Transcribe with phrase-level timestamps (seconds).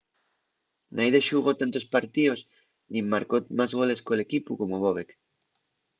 [0.95, 2.39] naide xugó tantos partíos
[2.91, 5.09] nin marcó más goles col equipu como bobek